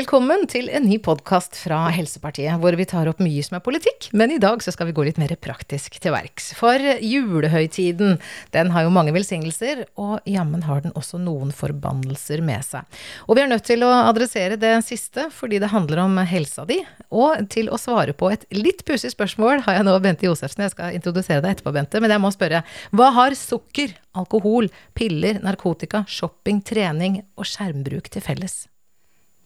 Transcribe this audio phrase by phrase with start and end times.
[0.00, 4.06] Velkommen til en ny podkast fra Helsepartiet, hvor vi tar opp mye som er politikk.
[4.16, 6.54] Men i dag så skal vi gå litt mer praktisk til verks.
[6.56, 8.16] For julehøytiden,
[8.54, 13.02] den har jo mange velsignelser, og jammen har den også noen forbannelser med seg.
[13.26, 16.80] Og vi er nødt til å adressere det siste, fordi det handler om helsa di.
[17.12, 20.78] Og til å svare på et litt pussig spørsmål har jeg nå Bente Josefsen, jeg
[20.78, 22.64] skal introdusere deg etterpå, Bente, men jeg må spørre.
[22.96, 28.62] Hva har sukker, alkohol, piller, narkotika, shopping, trening og skjermbruk til felles?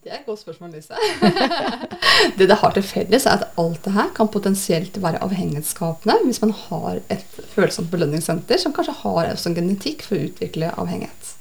[0.05, 0.93] Det er et godt spørsmål, Lise.
[2.37, 6.41] det det har til felles, er at alt det her kan potensielt være avhengighetsskapende hvis
[6.43, 11.31] man har et følsomt belønningssenter som kanskje har en genetikk for å utvikle avhengighet.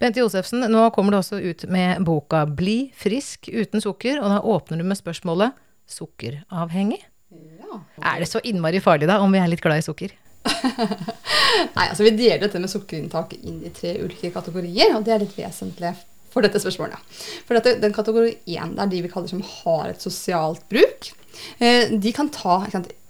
[0.00, 4.40] Bente Josefsen, nå kommer du også ut med boka 'Bli frisk uten sukker', og da
[4.42, 5.54] åpner du med spørsmålet
[5.86, 7.04] 'sukkeravhengig'?
[7.30, 7.78] Ja.
[8.02, 10.10] Er det så innmari farlig da, om vi er litt glad i sukker?
[11.76, 15.22] Nei, altså Vi deler dette med sukkerinntak inn i tre ulike kategorier, og det er
[15.22, 15.94] litt vesentlig
[16.34, 17.18] for dette spørsmålet.
[17.46, 21.12] For dette, den kategori 1 er de vi kaller som har et sosialt bruk.
[21.58, 22.64] Eh, de kan ta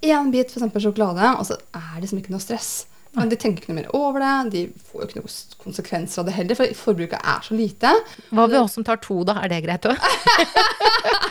[0.05, 0.83] én bit f.eks.
[0.85, 2.85] sjokolade, og så er det liksom ikke noe stress.
[3.15, 4.33] Men de tenker ikke noe mer over det.
[4.51, 7.93] De får jo ikke noen konsekvenser av det heller, for forbruket er så lite.
[8.35, 9.37] Hva med oss som tar to, da?
[9.45, 10.01] Er det greit òg?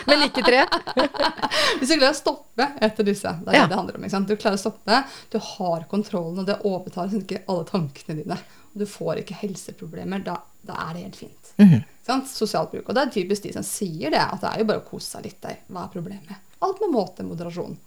[0.07, 0.63] Men ikke tre?
[1.79, 3.65] Hvis du klarer å stoppe etter disse, det er ja.
[3.65, 4.27] det det handler om.
[4.29, 8.39] Du klarer å stoppe, du har kontrollen, og det overtar liksom ikke alle tankene dine.
[8.73, 10.23] Du får ikke helseproblemer.
[10.25, 11.53] Da, da er det helt fint.
[11.57, 12.25] Mm -hmm.
[12.27, 12.89] Sosialt bruk.
[12.89, 15.09] Og det er typisk de som sier det, at det er jo bare å kose
[15.11, 15.55] seg litt der.
[15.67, 16.35] Hva er problemet?
[16.59, 17.77] Alt med måte, moderasjon.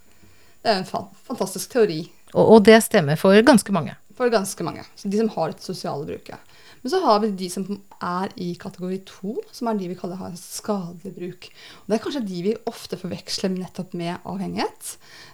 [0.63, 2.11] Det er en fantastisk teori.
[2.35, 3.95] Og, og, det stemmer for ganske mange?
[4.17, 4.85] For ganske mange.
[4.97, 6.55] Så de som har et sosiale bruket.
[6.87, 7.65] Men så har vi de som
[8.05, 11.49] er i kategori to, som er de vi kaller har skadelig bruk.
[11.83, 14.93] Og det er kanskje de vi ofte forveksler nettopp med avhengighet.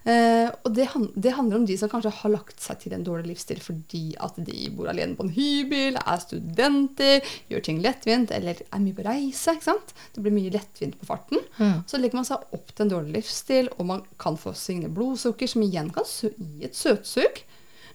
[0.08, 3.34] Eh, og det, det, handler om de som kanskje har lagt seg til en dårlig
[3.34, 8.64] livsstil fordi at de bor alene på en hybel, er studenter, gjør ting lettvint eller
[8.64, 9.52] er mye på reise.
[9.52, 9.92] ikke sant?
[10.17, 11.44] Det blir mye lettvint på farten.
[11.61, 11.83] Mm.
[11.84, 15.52] Så legger man seg opp til en dårlig livsstil, og man kan få signe blodsukker,
[15.52, 17.44] som igjen kan gi et søtsug.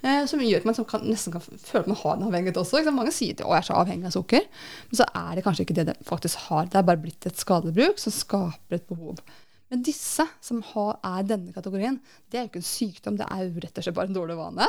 [0.03, 2.83] Eh, som gjør at man kan, nesten kan føle at man har en avhengighet også.
[2.93, 4.47] Mange sier at jeg er så avhengig av sukker,
[4.89, 6.69] men så er det kanskje ikke det det faktisk har.
[6.69, 9.21] Det er bare blitt et skadebruk som skaper et behov.
[9.67, 11.97] Men disse som har, er denne kategorien,
[12.31, 14.37] det er jo ikke en sykdom, det er jo rett og slett bare en dårlig
[14.39, 14.67] vane.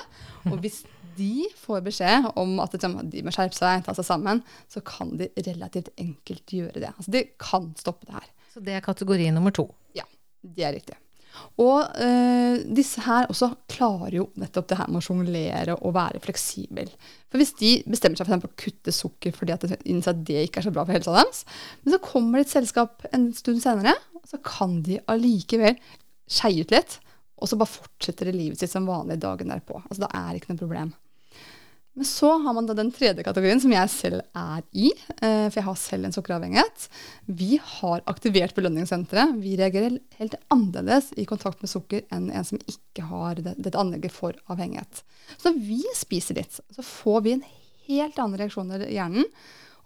[0.51, 0.83] Og hvis
[1.19, 5.31] de får beskjed om at de må skjerpe seg, ta seg sammen, så kan de
[5.47, 6.95] relativt enkelt gjøre det.
[6.95, 8.31] Altså de kan stoppe det her.
[8.55, 9.69] Så det er kategori nummer to?
[9.99, 10.07] Ja,
[10.43, 10.99] det er riktig.
[11.59, 16.23] Og eh, disse her også klarer jo nettopp det her med å sjonglere og være
[16.23, 16.91] fleksibel.
[17.29, 20.47] For hvis de bestemmer seg for å kutte sukker fordi at de innser at det
[20.47, 21.43] ikke er så bra for helsa deres,
[21.83, 25.77] men så kommer det et selskap en stund senere, og så kan de allikevel
[26.29, 26.99] skeie ut litt,
[27.39, 29.83] og så bare fortsetter de livet sitt som vanlig dagen derpå.
[29.85, 30.95] Altså det er ikke noe problem.
[31.99, 34.93] Men så har man da den tredje kategorien, som jeg selv er i.
[35.19, 36.85] Eh, for jeg har selv en sukkeravhengighet.
[37.27, 39.33] Vi har aktivert belønningssenteret.
[39.43, 44.15] Vi reagerer helt annerledes i kontakt med sukker enn en som ikke har dette anlegget
[44.15, 45.03] for avhengighet.
[45.35, 47.45] Så når vi spiser litt, så får vi en
[47.89, 49.27] helt annen reaksjon i hjernen.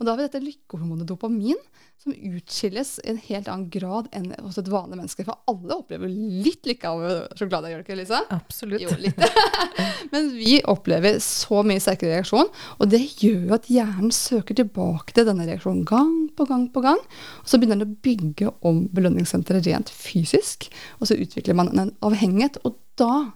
[0.02, 1.58] Og da har vi dette lykkehormonet dopamin,
[2.02, 5.22] som utskilles i en helt annen grad enn hos et vanlig menneske.
[5.22, 7.04] For alle opplever litt lykke av
[7.38, 8.18] sjokolade, gjør du ikke, Lise?
[8.34, 8.82] Absolutt.
[8.82, 9.22] Jo, litt.
[10.12, 15.14] Men vi opplever så mye sterkere reaksjon, og det gjør jo at hjernen søker tilbake
[15.14, 16.98] til denne reaksjonen gang på gang på gang.
[17.44, 20.66] Og så begynner den å bygge om belønningssenteret rent fysisk,
[20.98, 23.28] og så utvikler man en avhengighet, og da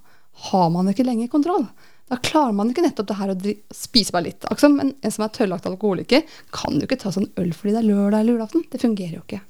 [0.51, 1.71] har man ikke lenger kontroll.
[2.07, 4.45] Da klarer man ikke nettopp det her å spise bare litt.
[4.47, 7.75] Akkurat Men en, en som er tørrlagt alkoholiker, kan jo ikke ta sånn øl fordi
[7.75, 8.67] det er lørdag eller julaften.
[8.71, 9.41] Det fungerer jo ikke.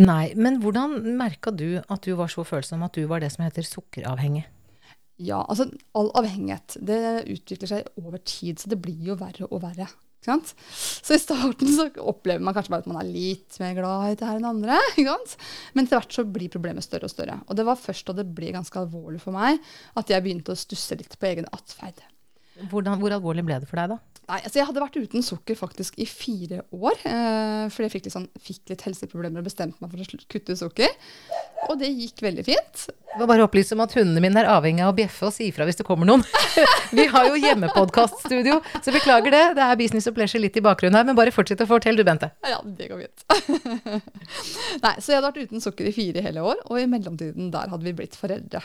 [0.00, 3.44] Nei, men hvordan merka du at du var så følsom at du var det som
[3.44, 4.46] heter sukkeravhengig?
[5.20, 9.60] Ja, altså all avhengighet det utvikler seg over tid, så det blir jo verre og
[9.66, 9.90] verre.
[10.20, 14.18] Så i starten så opplever man kanskje bare at man er litt mer glad i
[14.20, 14.78] det her enn andre.
[14.98, 17.40] Men etter hvert så blir problemet større og større.
[17.48, 19.60] Og det var først da det ble ganske alvorlig for meg,
[19.96, 22.04] at jeg begynte å stusse litt på egen atferd.
[22.68, 24.20] Hvor alvorlig ble det for deg, da?
[24.30, 26.98] Nei, altså Jeg hadde vært uten sukker faktisk i fire år.
[27.08, 30.56] Eh, fordi jeg fikk litt, sånn, fikk litt, helseproblemer og bestemte meg for å kutte
[30.58, 30.92] sukker.
[31.66, 32.84] Og det gikk veldig fint.
[33.10, 35.48] Jeg må bare opplyse om at hundene mine er avhengig av å bjeffe og si
[35.50, 36.22] ifra hvis det kommer noen.
[36.96, 39.44] Vi har jo hjemmepodkaststudio, så beklager det.
[39.58, 41.08] Det er business og pleasure litt i bakgrunnen her.
[41.10, 42.30] Men bare fortsett å fortelle du, Bente.
[42.46, 43.26] Ja, det går fint.
[44.84, 47.74] Nei, så jeg hadde vært uten sukker i fire hele år, og i mellomtiden der
[47.74, 48.62] hadde vi blitt foreldre.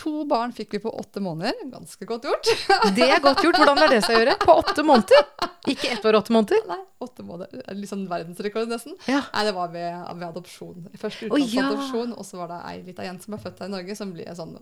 [0.00, 1.56] To barn fikk vi på åtte måneder.
[1.70, 2.52] Ganske godt gjort.
[2.96, 3.58] Det er godt gjort.
[3.60, 4.36] Hvordan lar det seg gjøre?
[4.40, 5.26] På åtte måneder?
[5.68, 6.62] Ikke ett år, åtte måneder?
[6.70, 7.64] Nei, åtte måneder.
[7.76, 8.96] Litt sånn verdensrekord, nesten.
[9.10, 9.20] Ja.
[9.34, 10.86] Nei, det var ved, ved adopsjon.
[11.00, 12.16] Først utenlandsadopsjon, oh, ja.
[12.16, 14.24] og så var det ei lita jente som er født her i Norge, som ble
[14.38, 14.56] sånn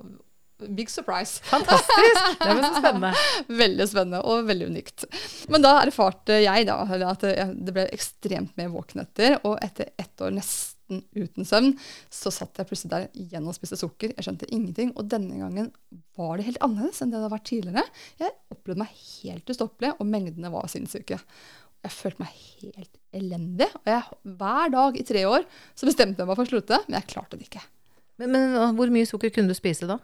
[0.66, 1.38] big surprise.
[1.46, 2.24] Fantastisk!
[2.40, 3.12] Det var så spennende.
[3.62, 5.04] Veldig spennende og veldig unikt.
[5.52, 6.80] Men da erfarte jeg da
[7.12, 11.72] at det ble ekstremt mye våknetter, og etter ett år nesten uten søvn,
[12.12, 14.14] så satt jeg plutselig der igjen og spiste sukker.
[14.16, 14.92] Jeg skjønte ingenting.
[14.96, 15.70] Og denne gangen
[16.18, 17.86] var det helt annerledes enn det det hadde vært tidligere.
[18.22, 21.20] Jeg opplevde meg helt ustoppelig, og mengdene var sinnssyke.
[21.86, 23.68] Jeg følte meg helt elendig.
[23.84, 25.48] Og jeg, hver dag i tre år
[25.78, 27.64] så bestemte jeg meg for å slutte, men jeg klarte det ikke.
[28.18, 30.00] Men, men hvor mye sukker kunne du spise da?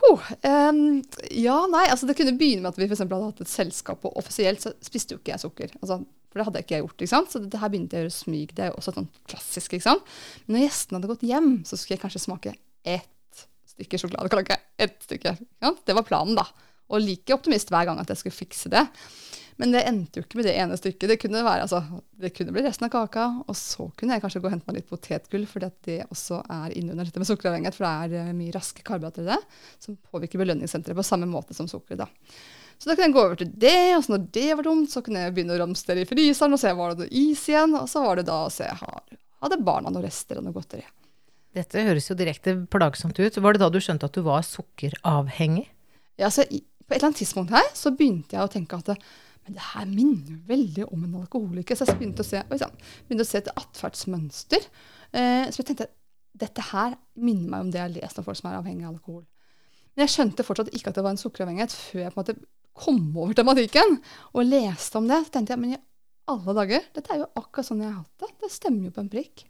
[0.00, 0.22] Huh,
[0.70, 1.00] um,
[1.34, 4.20] ja, nei, altså Det kunne begynne med at vi for hadde hatt et selskap, og
[4.20, 5.74] offisielt så spiste jo ikke jeg sukker.
[5.80, 5.98] Altså,
[6.30, 6.96] for det hadde jeg ikke gjort.
[6.96, 7.32] ikke sant?
[7.32, 8.52] Så det, her begynte jeg å gjøre smyg.
[8.54, 9.74] Det er jo også sånn klassisk.
[9.74, 10.12] ikke sant?
[10.46, 12.54] Men når gjestene hadde gått hjem, så skulle jeg kanskje smake
[12.86, 14.60] ett stykke sjokoladekake.
[14.78, 15.34] Ett stykke.
[15.62, 15.74] Ja?
[15.84, 16.46] Det var planen, da.
[16.90, 18.86] Og like optimist hver gang at jeg skulle fikse det.
[19.60, 21.10] Men det endte jo ikke med det ene stykket.
[21.10, 21.82] Det kunne, være, altså,
[22.16, 23.26] det kunne bli resten av kaka.
[23.44, 26.78] Og så kunne jeg kanskje gå og hente meg litt potetgull, for det også er
[26.78, 27.76] innunder dette med sukkeravhengighet.
[27.76, 29.40] For det er eh, mye raske karbohydrater i det,
[29.82, 32.06] som påvirker belønningssenteret på samme måte som sukkeret.
[32.06, 32.08] da.
[32.80, 35.02] Så da kunne jeg gå over til det, og så når det var dumt, så
[35.04, 37.76] kunne jeg begynne å ramstere i fryseren og se var det noe is igjen.
[37.76, 40.86] Og så var det da å se hadde barna noen rester av noe godteri.
[41.56, 43.36] Dette høres jo direkte plagsomt ut.
[43.36, 45.66] Var det da du skjønte at du var sukkeravhengig?
[46.20, 48.96] Ja, så På et eller annet tidspunkt her så begynte jeg å tenke at
[49.46, 51.76] men det her minner veldig om en alkoholiker.
[51.76, 54.66] Så jeg begynte å se, begynte å se et atferdsmønster.
[55.16, 55.88] Eh, så jeg tenkte
[56.40, 58.94] dette her minner meg om det jeg har lest om folk som er avhengig av
[58.94, 59.24] alkohol.
[59.94, 62.36] Men jeg skjønte fortsatt ikke at det var en sukkeravhengighet før jeg på en måte
[62.76, 63.98] kom over tematikken
[64.32, 65.22] og leste om det.
[65.26, 65.80] Så tenkte jeg men i
[66.30, 68.30] alle dager, dette er jo akkurat sånn jeg har hatt det.
[68.44, 69.44] Det stemmer jo på en prikk.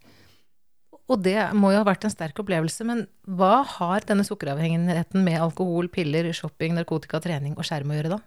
[1.10, 5.42] Og det må jo ha vært en sterk opplevelse, men hva har denne sukkeravhengigheten med
[5.42, 8.20] alkohol, piller, shopping, narkotika, trening og skjerm å gjøre da?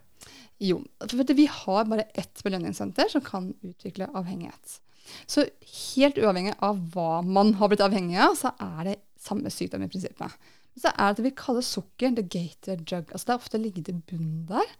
[0.63, 4.79] Jo, for vi har bare ett belønningssenter som kan utvikle avhengighet.
[5.27, 5.45] Så
[5.95, 9.89] helt uavhengig av hva man har blitt avhengig av, så er det samme sykdom i
[9.91, 10.35] prinsippet.
[10.79, 13.11] Så er det vi kaller sukker the gated drug.
[13.11, 14.71] Altså det er ofte ligget i bunnen der.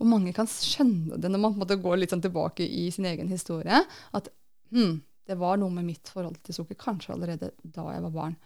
[0.00, 3.28] Og mange kan skjønne det når man måte går litt sånn tilbake i sin egen
[3.28, 3.82] historie.
[4.16, 4.30] At
[4.72, 8.38] hm, det var noe med mitt forhold til sukker kanskje allerede da jeg var barn.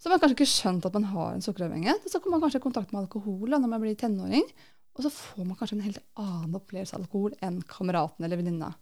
[0.00, 2.06] Så man har kanskje ikke skjønt at man har en sukkeravhengighet.
[2.08, 4.46] Så kommer man kanskje i kontakt med alkohol da, når man blir tenåring.
[4.96, 8.72] Og så får man kanskje en helt annen opplevelse av alkohol enn kameraten eller venninna.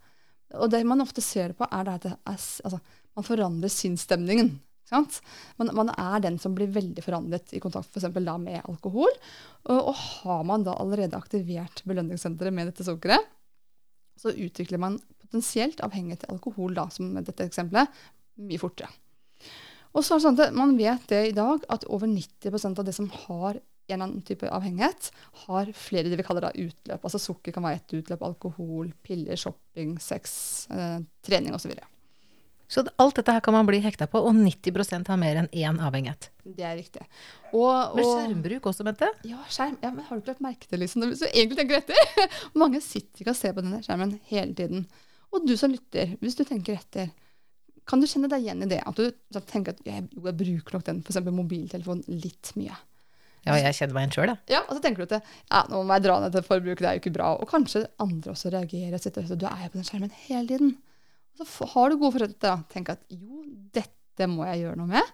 [0.57, 2.79] Og det man ofte ser på, er at altså,
[3.19, 4.55] man forandrer sinnsstemningen.
[4.93, 9.11] Man, man, er den som blir veldig forandret i kontakt for da med alkohol.
[9.69, 13.27] Og, og, har man da allerede aktivert belønningssenteret med dette sukkeret,
[14.19, 17.91] så utvikler man potensielt avhengighet til alkohol, da, som dette eksempelet,
[18.49, 18.91] mye fortere.
[19.97, 22.87] Og så er det sånn at Man vet det i dag at over 90% av
[22.87, 23.59] det som har
[23.89, 25.11] en eller annen type avhengighet
[25.47, 27.01] har flere det vi kaller da utløp.
[27.01, 31.73] Altså Sukker kan være ett utløp, alkohol, piller, shopping, sex, eh, trening osv.
[31.73, 31.89] Så,
[32.69, 35.79] så alt dette her kan man bli hekta på, og 90% har mer enn én
[35.81, 36.29] avhengighet.
[36.45, 37.05] Det er riktig.
[37.55, 39.09] Og, og, men skjermbruk også, Bente?
[39.29, 39.79] Ja, skjerm.
[39.81, 42.27] Ja, men har du ikke lagt merke til liksom, Så egentlig tenker etter.
[42.61, 44.85] Mange sitter ikke og ser på denne skjermen hele tiden.
[45.33, 47.09] Og du som lytter, hvis du tenker etter,
[47.89, 48.83] kan du kjenne deg igjen i det?
[48.85, 51.23] At du tenker at jeg, jeg bruker nok den f.eks.
[51.25, 52.77] mobiltelefonen litt mye.
[53.47, 54.43] Ja, jeg kjenner meg igjen sjøl, jeg.
[54.53, 56.91] Ja, og så tenker du at ja, nå må jeg dra ned til forbruket, det
[56.91, 57.31] er jo ikke bra.
[57.41, 58.99] Og kanskje andre også reagerer.
[58.99, 60.75] og Sitter, du er jo på den skjermen hele tiden.
[61.39, 63.43] Så har du gode forutsetninger til å tenke at jo,
[63.75, 65.13] dette må jeg gjøre noe med.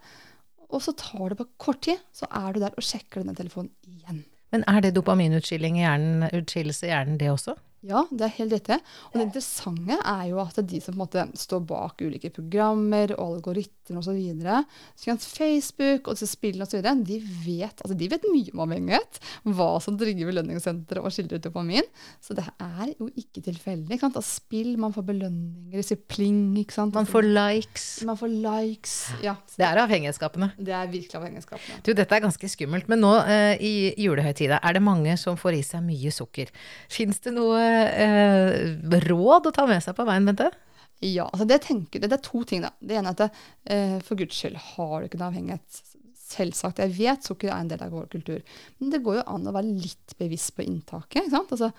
[0.73, 3.71] Og så tar det på kort tid, så er du der og sjekker denne telefonen
[3.85, 4.23] igjen.
[4.53, 7.55] Men er det dopaminutskillelse i hjernen det også?
[7.85, 8.77] Ja, det er helt riktig.
[9.11, 13.13] Og det interessante er jo at de som på en måte står bak ulike programmer
[13.15, 19.19] og algoritmer osv., Facebook og spillene osv., de, vet, altså de vet mye om avhengighet.
[19.45, 21.85] Hva som trigger belønningssenteret og skildrer dopamin.
[22.23, 23.99] Så det er jo ikke tilfeldig.
[24.05, 26.55] At spill, man får belønninger, pling.
[26.63, 26.97] ikke sant?
[26.97, 27.85] Man får likes.
[28.07, 28.95] Man får likes,
[29.25, 29.35] ja.
[29.53, 30.51] Det er avhengighetsskapende.
[30.57, 31.83] Det er virkelig avhengighetsskapende.
[31.85, 32.89] Du, dette er ganske skummelt.
[32.89, 36.49] Men nå eh, i julehøytida er det mange som får i seg mye sukker.
[36.91, 40.51] Fins det noe eh, råd å ta med seg på veien, Bente?
[41.03, 42.63] Ja, altså det, tenker, det, er to ting.
[42.63, 42.71] da.
[42.79, 43.41] Det ene er at
[43.71, 45.83] eh, for guds skyld har du ikke en avhengighet.
[46.25, 48.39] Selvsagt, jeg vet sukker er en del av vår kultur.
[48.79, 51.21] Men det går jo an å være litt bevisst på inntaket.
[51.21, 51.53] ikke sant?
[51.53, 51.69] Altså,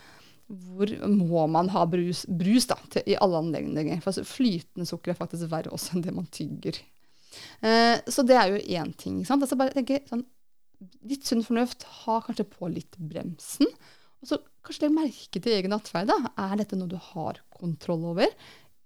[0.47, 3.99] hvor må man ha brus, brus da, til, i alle anledninger?
[4.05, 6.79] For altså, flytende sukker er faktisk verre også enn det man tygger.
[7.67, 9.19] Eh, så det er jo én ting.
[9.21, 9.45] ikke sant?
[9.45, 10.27] Altså bare tenke sånn,
[11.09, 13.71] Litt sunn fornuft, ha kanskje på litt bremsen.
[14.27, 16.11] Og så kanskje legg merke til egen atferd.
[16.11, 18.33] Er dette noe du har kontroll over?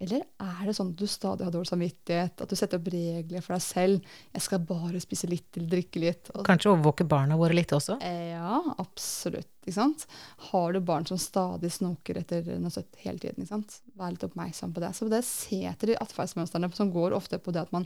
[0.01, 3.43] Eller er det sånn at du stadig har dårlig samvittighet, at du setter opp regler
[3.45, 4.13] for deg selv?
[4.33, 7.99] 'Jeg skal bare spise litt eller drikke litt.' Og Kanskje overvåke barna våre litt også?
[8.01, 9.49] Ja, absolutt.
[9.61, 10.07] ikke sant?
[10.49, 13.81] Har du barn som stadig snoker etter noe søtt hele tiden, ikke sant?
[13.93, 14.93] vær litt oppmerksom på det.
[14.97, 17.85] Så det se etter de atferdsmønstrene som går ofte på det at man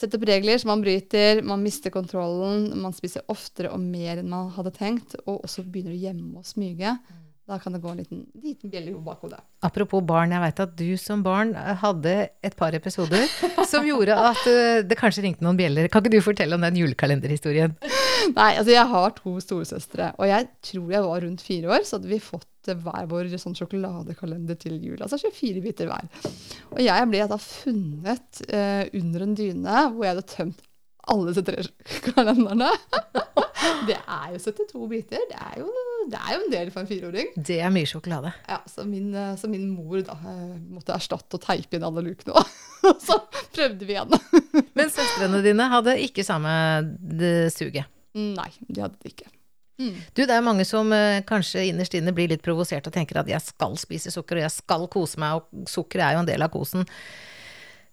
[0.00, 4.30] Sette opp regler som man bryter, man mister kontrollen, man spiser oftere og mer enn
[4.32, 6.94] man hadde tenkt, og også begynner å gjemme og smyge.
[7.50, 9.40] Da kan det gå en liten, liten bjelle i bakhodet.
[9.66, 12.12] Apropos barn, jeg veit at du som barn eh, hadde
[12.46, 13.24] et par episoder
[13.72, 15.88] som gjorde at eh, det kanskje ringte noen bjeller.
[15.90, 17.74] Kan ikke du fortelle om den julekalenderhistorien?
[18.36, 21.98] Nei, altså jeg har to storesøstre, og jeg tror jeg var rundt fire år, så
[21.98, 25.00] hadde vi fått eh, hver vår sånn sjokoladekalender til jul.
[25.02, 26.06] Altså 24 biter hver.
[26.70, 30.66] Og jeg ble da funnet uh, under en dyne hvor jeg hadde tømt
[31.10, 31.64] alle disse tre
[32.14, 32.70] kalenderne.
[33.88, 35.24] det er jo 72 biter.
[35.30, 35.70] Det er jo,
[36.10, 37.32] det er jo en del for en fireåring.
[37.36, 38.32] Det er mye sjokolade.
[38.48, 40.16] Ja, så min, eh, så min mor da
[40.70, 42.36] måtte erstatte og teipe inn alle lukene.
[42.88, 43.18] Og så
[43.54, 44.14] prøvde vi igjen.
[44.78, 46.54] Men søstrene dine hadde ikke samme
[47.52, 47.90] suget?
[48.16, 49.30] Nei, de hadde det ikke.
[49.80, 49.96] Mm.
[50.12, 53.30] Du, det er mange som uh, kanskje innerst inne blir litt provosert og tenker at
[53.30, 56.44] jeg skal spise sukker, og jeg skal kose meg, og sukker er jo en del
[56.44, 56.84] av kosen.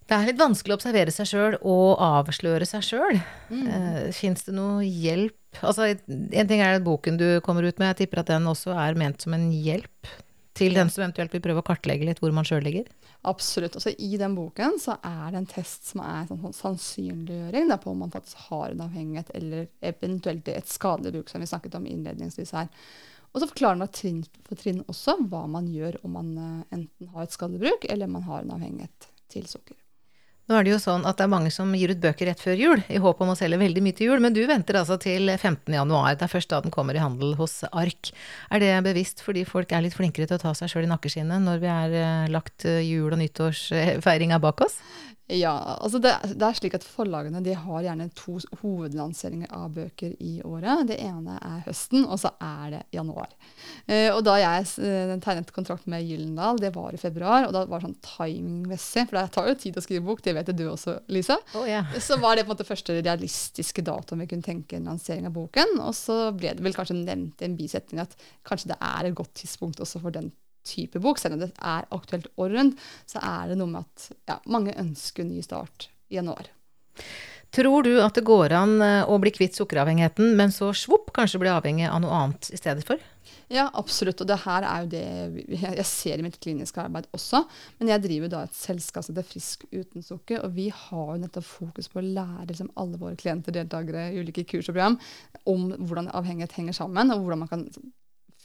[0.08, 3.18] Det er litt vanskelig å observere seg sjøl og avsløre seg sjøl.
[3.50, 3.66] Mm.
[3.66, 5.36] Uh, eh, Fins det noe hjelp?
[5.60, 8.96] Altså, en ting er boken du kommer ut med, jeg tipper at den også er
[9.00, 10.08] ment som en hjelp
[10.58, 12.88] til den som eventuelt vil prøve å kartlegge litt hvor man sjøl ligger?
[13.28, 13.76] Absolutt.
[13.78, 17.92] Altså, I den boken så er det en test som er sånn, sånn sannsynliggjøring på
[17.92, 21.86] om man faktisk har en avhengighet eller eventuelt et skadelig bruk, som vi snakket om
[21.90, 22.70] innledningsvis her.
[23.34, 27.12] Og så forklarer man trinn for trinn også hva man gjør om man uh, enten
[27.12, 29.77] har et skadelig bruk eller man har en avhengighet til sukker.
[30.48, 32.56] Nå er det jo sånn at det er mange som gir ut bøker rett før
[32.56, 35.28] jul, i håp om å selge veldig mye til jul, men du venter altså til
[35.34, 35.74] 15.
[35.76, 36.14] januar.
[36.16, 38.08] Det er først da den kommer i handel hos Ark.
[38.48, 41.44] Er det bevisst fordi folk er litt flinkere til å ta seg sjøl i nakkeskinnet
[41.44, 44.80] når vi er eh, lagt eh, jul- og nyttårsfeiringa bak oss?
[45.28, 50.14] Ja, altså det, det, er slik at forlagene de har gjerne to hovedlanseringer av bøker
[50.24, 50.86] i året.
[50.88, 53.34] Det ene er høsten, og så er det januar.
[53.84, 57.66] Eh, og da jeg eh, tegnet kontrakt med Gyllendal, det var i februar, og da
[57.68, 60.64] var det sånn timingmessig, for det tar jo tid å skrive bok, det vet du
[60.70, 61.36] også, Lise.
[61.52, 61.92] Oh, yeah.
[62.00, 65.36] Så var det på en måte første realistiske datoen vi kunne tenke en lansering av
[65.36, 65.76] boken.
[65.84, 68.16] Og så ble det vel kanskje nevnt i en bisetning at
[68.48, 70.32] kanskje det er et godt tidspunkt også for den
[70.66, 74.08] type bok, selv om det er aktuelt året rundt, så er det noe med at
[74.30, 76.50] ja, mange ønsker ny start i januar.
[77.54, 81.40] Tror du at det går an eh, å bli kvitt sukkeravhengigheten, men så svopp kanskje
[81.40, 83.00] bli avhengig av noe annet i stedet for?
[83.48, 84.20] Ja, absolutt.
[84.20, 87.40] Og det her er jo det jeg ser i mitt kliniske arbeid også.
[87.80, 91.22] Men jeg driver da et selskap som heter Frisk uten sukker, og vi har jo
[91.22, 94.98] nettopp fokus på å lære liksom, alle våre klienter, deltakere i ulike kurs og program,
[95.48, 97.64] om hvordan avhengighet henger sammen, og hvordan man kan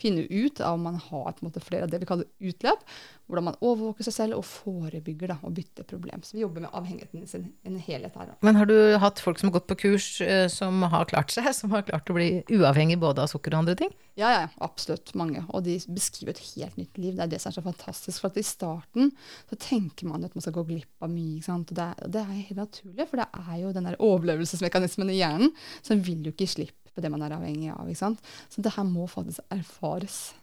[0.04, 2.84] finne ut av om man har måte, flere av det vi kaller utløp.
[3.30, 6.24] Hvordan man overvåker seg selv og forebygger da, og bytter problem.
[6.26, 8.34] Så vi jobber med avhengigheten sin en helhet her.
[8.34, 8.38] Da.
[8.46, 11.48] Men har du hatt folk som har gått på kurs uh, som har klart seg,
[11.60, 13.94] som har klart å bli uavhengig både av sukker og andre ting?
[14.20, 15.46] Ja, ja, absolutt mange.
[15.56, 17.16] Og de beskriver et helt nytt liv.
[17.18, 18.20] Det er det som er så fantastisk.
[18.20, 19.14] For at i starten
[19.50, 21.40] så tenker man at man skal gå glipp av mye.
[21.40, 21.72] ikke sant?
[21.72, 25.20] Og det, er, det er helt naturlig, for det er jo den der overlevelsesmekanismen i
[25.22, 27.90] hjernen som vil jo ikke slippe på det man er avhengig av.
[27.90, 28.24] ikke sant?
[28.50, 30.34] Så det her må faktisk erfares.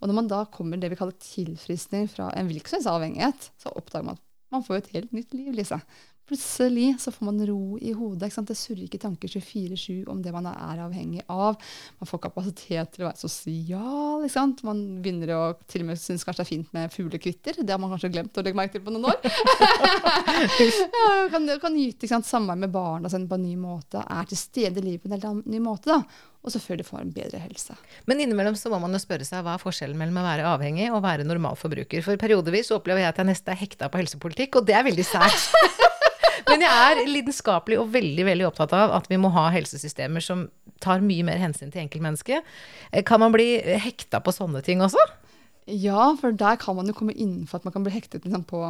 [0.00, 4.10] Og når man da kommer det vi kaller tilfriskning fra en hvilken avhengighet, så oppdager
[4.10, 5.50] man at man får et helt nytt liv.
[5.56, 5.80] Lise.
[6.24, 8.30] Plutselig så får man ro i hodet.
[8.48, 11.58] Det surrer ikke tanker 24-7 om det man er avhengig av.
[12.00, 14.24] Man får kapasitet til å være sosial.
[14.64, 17.60] Man begynner å til og med synes kanskje det er fint med fuglekvitter.
[17.60, 19.20] Det har man kanskje glemt å legge merke til på noen år.
[21.34, 24.00] kan, kan nyte samvær med barna sine på en ny måte.
[24.00, 25.92] Er til stede i livet på en helt ny måte.
[25.92, 26.32] da.
[26.44, 27.76] Og selvfølgelig får en bedre helse.
[28.08, 30.90] Men innimellom så må man jo spørre seg hva er forskjellen mellom å være avhengig
[30.92, 32.04] og være normalforbruker.
[32.04, 35.08] For periodevis opplever jeg at jeg nesten er hekta på helsepolitikk, og det er veldig
[35.08, 35.80] sært.
[36.50, 40.48] Men jeg er lidenskapelig og veldig veldig opptatt av at vi må ha helsesystemer som
[40.84, 42.44] tar mye mer hensyn til enkeltmennesket.
[42.92, 45.00] Eh, kan man bli hekta på sånne ting også?
[45.64, 48.66] Ja, for der kan man jo komme innenfor at man kan bli hektet liksom, på,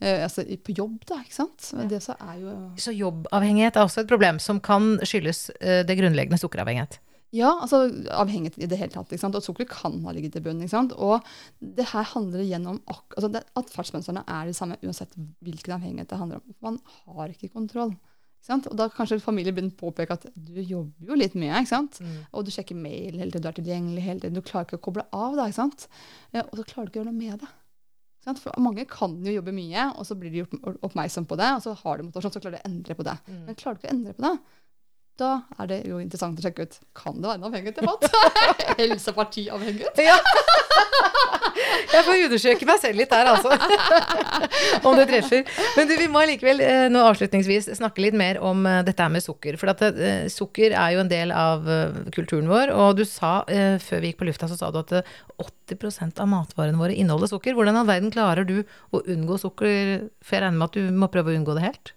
[0.00, 1.02] eh, altså, på, jobb.
[1.08, 1.72] da, ikke sant?
[1.90, 5.98] Det så, er jo så jobbavhengighet er også et problem som kan skyldes eh, det
[6.00, 6.96] grunnleggende sukkeravhengighet?
[7.34, 9.10] Ja, altså avhengighet i det hele tatt.
[9.12, 9.36] ikke sant?
[9.38, 10.64] Og sukker kan ha ligget i bunnen.
[10.66, 10.94] ikke sant?
[10.98, 11.22] Og
[11.62, 16.40] det her handler igjen om altså Atferdsmønstrene er de samme uansett hvilken avhengighet det handler
[16.40, 16.56] om.
[16.66, 17.94] Man har ikke kontroll.
[18.40, 18.66] Ikke sant?
[18.66, 22.02] Og da kanskje familien begynner å påpeke at du jobber jo litt mye, ikke sant?
[22.02, 22.20] Mm.
[22.32, 24.38] og du sjekker mail hele tiden, du er tilgjengelig hele tiden.
[24.38, 25.90] Du klarer ikke å koble av, da, ikke sant?
[26.34, 27.50] og så klarer du ikke å gjøre noe med det.
[28.40, 31.62] For mange kan jo jobbe mye, og så blir de gjort oppmerksom på det, og
[31.64, 33.14] så har de motivasjon, så klarer de å endre på det.
[33.28, 33.38] Mm.
[33.46, 34.32] Men klarer du ikke å endre på det,
[35.20, 38.06] da er det jo interessant å sjekke ut kan det være en avhengighet
[38.80, 40.00] Helsepartiavhengighet?
[40.06, 40.16] Ja.
[41.90, 43.50] Jeg får undersøke meg selv litt der, altså.
[44.86, 45.44] om det treffer.
[45.76, 49.24] Men du, vi må likevel eh, nå avslutningsvis snakke litt mer om uh, dette med
[49.24, 49.58] sukker.
[49.60, 52.74] For at, uh, sukker er jo en del av uh, kulturen vår.
[52.76, 53.40] Og du sa
[53.82, 54.94] før vi gikk på lufta, så sa du at
[55.40, 57.56] 80% av matvarene våre inneholder sukker.
[57.56, 58.60] Hvordan i all verden klarer du
[58.94, 59.96] å unngå sukker?
[60.22, 61.94] For jeg regner med at du må prøve å unngå det helt?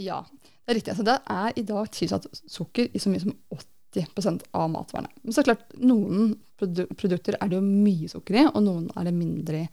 [0.00, 0.24] Ja,
[0.66, 0.96] Det er riktig.
[0.96, 5.12] Altså, det er i dag tilsatt sukker i så mye som 80% av matvarene.
[5.22, 9.06] Men så klart, noen produ produkter er det jo mye sukker i, og noen er
[9.06, 9.68] det mindre i.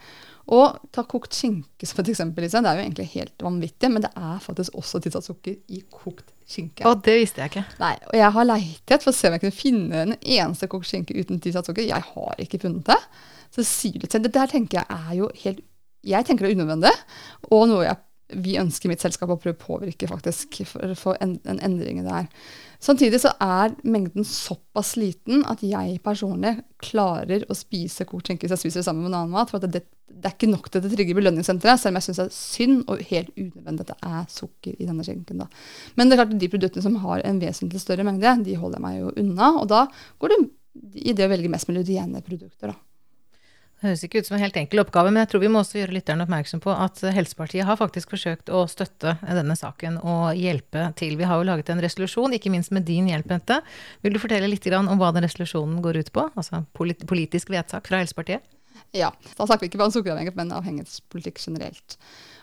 [0.54, 2.46] Og ta kokt skinke som et eksempel.
[2.46, 2.62] Liksom.
[2.62, 6.30] Det er jo egentlig helt vanvittig, men det er faktisk også tilsatt sukker i kokt
[6.46, 6.86] skinke.
[6.86, 7.66] Og det visste jeg ikke.
[7.82, 10.92] Nei, og jeg har leitet for å se om jeg kunne finne en eneste kokt
[10.92, 11.88] skinke uten tilsatt sukker.
[11.88, 13.02] Jeg har ikke funnet det.
[13.50, 14.30] Så det sier litt til.
[14.30, 15.70] Det her tenker jeg er jo helt
[16.04, 16.92] Jeg tenker det er unødvendig,
[17.56, 17.96] og noe jeg
[18.32, 22.02] vi ønsker mitt selskap å prøve å påvirke faktisk for å få en, en endring
[22.06, 22.30] der.
[22.84, 28.56] Samtidig så er mengden såpass liten at jeg personlig klarer å spise kokt skinke hvis
[28.56, 29.52] jeg spiser det sammen med en annen mat.
[29.52, 32.26] For det, det, er ikke nok til det trygge belønningssenteret, selv om jeg syns det
[32.26, 35.44] er synd og helt unødvendig at det er sukker i denne skinken.
[35.44, 35.50] Da.
[36.00, 38.80] Men det er klart at de produktene som har en vesentlig større mengde, de holder
[38.80, 39.54] jeg meg jo unna.
[39.62, 39.86] Og da
[40.24, 40.42] går det
[41.04, 42.74] i det å velge mest melodiene produkter.
[42.74, 42.80] da.
[43.84, 45.82] Det høres ikke ut som en helt enkel oppgave, men jeg tror vi må også
[45.82, 50.86] gjøre lytterne oppmerksom på at Helsepartiet har faktisk forsøkt å støtte denne saken og hjelpe
[50.96, 51.18] til.
[51.20, 53.58] Vi har jo laget en resolusjon, ikke minst med din hjelp, Bente.
[54.00, 56.30] Vil du fortelle litt om hva den resolusjonen går ut på?
[56.32, 58.48] Altså politisk vedtak fra Helsepartiet?
[58.96, 59.12] Ja.
[59.38, 61.98] Da snakker vi ikke bare om sukkeravhengighet, men avhengighetspolitikk generelt.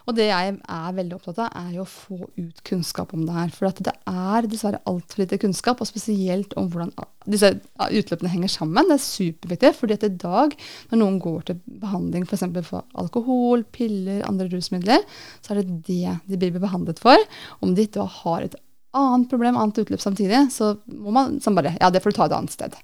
[0.08, 3.34] Og det jeg er veldig opptatt av, er jo å få ut kunnskap om det
[3.36, 3.50] her.
[3.54, 6.92] For det er dessverre altfor lite kunnskap, og spesielt om hvordan
[7.30, 8.88] disse utløpene henger sammen.
[8.88, 10.56] Det er superviktig, fordi at i dag,
[10.90, 12.46] når noen går til behandling f.eks.
[12.66, 15.04] For, alkohol, piller, andre rusmidler,
[15.44, 17.28] så er det det de blir behandlet for.
[17.62, 18.56] Om de da har et
[18.96, 22.26] annet problem, annet utløp samtidig, så må man sånn bare Ja, det får du ta
[22.30, 22.74] et annet sted.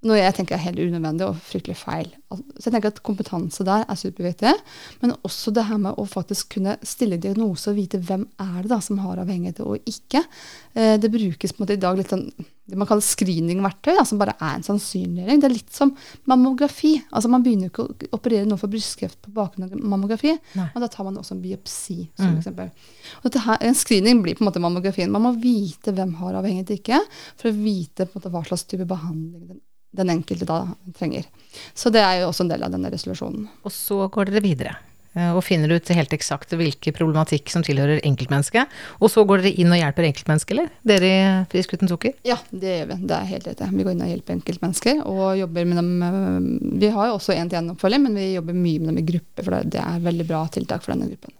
[0.00, 2.06] Noe jeg tenker er helt unødvendig og fryktelig feil.
[2.30, 4.54] Så jeg tenker at Kompetanse der er superviktig.
[5.02, 8.70] Men også det her med å faktisk kunne stille diagnose og vite hvem er det
[8.72, 10.22] da som har avhengighet og ikke.
[10.72, 12.30] Eh, det brukes på en måte i dag litt sånn
[12.70, 15.40] det man kaller screeningverktøy, da, som bare er en sannsynliggjøring.
[15.42, 15.90] Det er litt som
[16.30, 16.92] mammografi.
[17.10, 20.68] Altså Man begynner ikke å operere noe for brystkreft på bakgrunn av mammografi, Nei.
[20.70, 22.36] men da tar man også en biopsi, som mm.
[22.38, 22.70] eksempel.
[23.24, 25.10] Og her, En screening blir på en måte mammografien.
[25.10, 27.02] Man må vite hvem har avhengighet og ikke,
[27.42, 29.60] for å vite på en måte hva slags type behandling den
[29.96, 30.62] den enkelte da
[30.98, 31.26] trenger.
[31.74, 33.48] Så det er jo også en del av denne resolusjonen.
[33.66, 34.76] Og så går dere videre
[35.16, 38.70] eh, og finner ut helt eksakt hvilke problematikk som tilhører enkeltmennesket.
[39.02, 40.70] Og så går dere inn og hjelper enkeltmennesker, eller?
[40.86, 42.14] Dere i Frisk uten sukker?
[42.26, 43.00] Ja, det gjør vi.
[43.10, 43.66] Det er helt rett.
[43.66, 45.02] Vi går inn og hjelper enkeltmennesker.
[45.10, 48.92] Og jobber med dem eh, Vi har jo også én-til-én-oppfølging, men vi jobber mye med
[48.92, 51.34] dem i gruppe, for det er veldig bra tiltak for denne gruppen.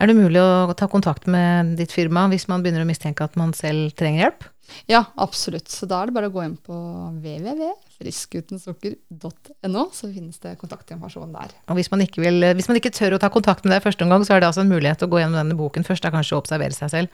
[0.00, 3.36] Er det mulig å ta kontakt med ditt firma hvis man begynner å mistenke at
[3.36, 4.46] man selv trenger hjelp?
[4.88, 5.68] Ja, absolutt.
[5.68, 6.72] Så da er det bare å gå inn på
[7.20, 11.48] www.friskutensukker.no, så finnes det kontaktinformasjon der.
[11.68, 14.22] Og hvis man, vil, hvis man, ikke tør å ta kontakt med deg første omgang,
[14.24, 16.42] så er det altså en mulighet å gå gjennom denne boken først, da kanskje å
[16.44, 17.08] observere seg selv?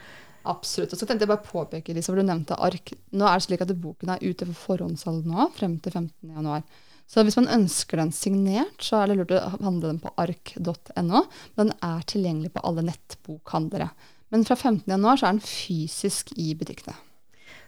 [0.47, 0.91] Absolutt.
[0.93, 2.85] Og så tenkte jeg bare påpeke, Lisa, for du nevnte ark.
[3.11, 6.63] Nå er det slik at boken er ute for forhåndssalg nå, frem til 15.1.
[7.07, 11.23] Så hvis man ønsker den signert, så er det lurt å handle den på ark.no.
[11.55, 13.89] Den er tilgjengelig på alle nettbokhandlere.
[14.35, 16.97] Men fra 15.1 så er den fysisk i butikkene.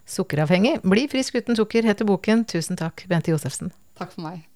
[0.09, 2.43] Sukkeravhengig, bli frisk uten sukker, heter boken.
[2.49, 3.71] Tusen takk, Bente Josefsen.
[3.99, 4.48] Takk for meg.